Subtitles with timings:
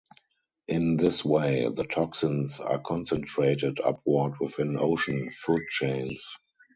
[0.67, 6.37] In this way, the toxins are concentrated upward within ocean food chains.